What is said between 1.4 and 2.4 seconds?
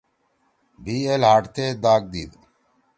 تے داگ دیِد۔